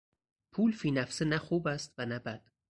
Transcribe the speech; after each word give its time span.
پول 0.51 0.71
فینفسه 0.71 1.25
نه 1.25 1.37
خوب 1.37 1.67
است 1.67 1.93
و 1.97 2.05
نه 2.05 2.19
بد. 2.19 2.51